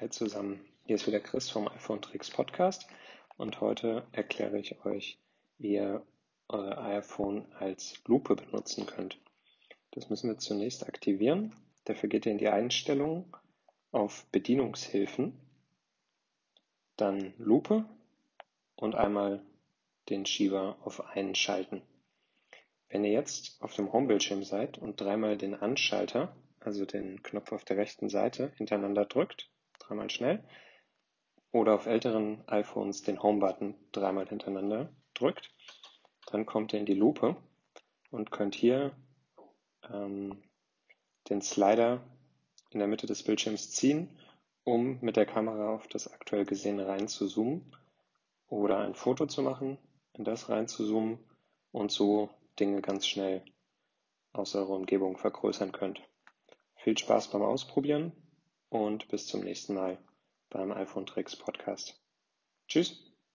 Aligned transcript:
Hi 0.00 0.08
zusammen, 0.08 0.64
hier 0.84 0.94
ist 0.94 1.08
wieder 1.08 1.18
Chris 1.18 1.50
vom 1.50 1.66
iPhone 1.66 2.00
Tricks 2.00 2.30
Podcast 2.30 2.86
und 3.36 3.60
heute 3.60 4.06
erkläre 4.12 4.56
ich 4.56 4.84
euch, 4.84 5.18
wie 5.58 5.72
ihr 5.72 6.06
euer 6.46 6.78
iPhone 6.84 7.50
als 7.58 8.00
Lupe 8.06 8.36
benutzen 8.36 8.86
könnt. 8.86 9.18
Das 9.90 10.08
müssen 10.08 10.30
wir 10.30 10.38
zunächst 10.38 10.86
aktivieren. 10.86 11.52
Dafür 11.84 12.08
geht 12.08 12.26
ihr 12.26 12.30
in 12.30 12.38
die 12.38 12.46
Einstellungen 12.46 13.24
auf 13.90 14.24
Bedienungshilfen, 14.30 15.36
dann 16.96 17.34
Lupe 17.36 17.84
und 18.76 18.94
einmal 18.94 19.42
den 20.10 20.26
Schieber 20.26 20.78
auf 20.84 21.04
einen 21.06 21.34
schalten. 21.34 21.82
Wenn 22.88 23.02
ihr 23.02 23.10
jetzt 23.10 23.60
auf 23.60 23.74
dem 23.74 23.92
Homebildschirm 23.92 24.44
seid 24.44 24.78
und 24.78 25.00
dreimal 25.00 25.36
den 25.36 25.56
Anschalter, 25.56 26.36
also 26.60 26.84
den 26.84 27.20
Knopf 27.24 27.50
auf 27.50 27.64
der 27.64 27.78
rechten 27.78 28.08
Seite, 28.08 28.52
hintereinander 28.58 29.04
drückt, 29.04 29.50
dreimal 29.88 30.10
schnell, 30.10 30.44
oder 31.50 31.74
auf 31.74 31.86
älteren 31.86 32.46
iPhones 32.46 33.02
den 33.02 33.22
Home-Button 33.22 33.74
dreimal 33.92 34.28
hintereinander 34.28 34.92
drückt, 35.14 35.54
dann 36.26 36.46
kommt 36.46 36.72
ihr 36.72 36.80
in 36.80 36.86
die 36.86 36.94
Lupe 36.94 37.36
und 38.10 38.30
könnt 38.30 38.54
hier 38.54 38.92
ähm, 39.90 40.42
den 41.30 41.40
Slider 41.40 42.02
in 42.70 42.80
der 42.80 42.88
Mitte 42.88 43.06
des 43.06 43.22
Bildschirms 43.22 43.70
ziehen, 43.70 44.18
um 44.64 44.98
mit 45.00 45.16
der 45.16 45.26
Kamera 45.26 45.74
auf 45.74 45.88
das 45.88 46.12
aktuell 46.12 46.44
Gesehene 46.44 46.86
rein 46.86 47.08
zu 47.08 47.26
zoomen 47.26 47.74
oder 48.48 48.78
ein 48.78 48.94
Foto 48.94 49.26
zu 49.26 49.42
machen, 49.42 49.78
in 50.12 50.24
das 50.24 50.50
rein 50.50 50.68
zu 50.68 50.86
zoomen 50.86 51.18
und 51.72 51.90
so 51.90 52.28
Dinge 52.60 52.82
ganz 52.82 53.06
schnell 53.06 53.42
aus 54.32 54.54
eurer 54.54 54.70
Umgebung 54.70 55.16
vergrößern 55.16 55.72
könnt. 55.72 56.02
Viel 56.76 56.98
Spaß 56.98 57.30
beim 57.30 57.42
Ausprobieren 57.42 58.12
und 58.70 59.08
bis 59.08 59.26
zum 59.26 59.40
nächsten 59.40 59.74
Mal 59.74 59.98
beim 60.50 60.72
iPhone 60.72 61.06
Tricks 61.06 61.36
Podcast. 61.36 62.00
Tschüss. 62.68 63.08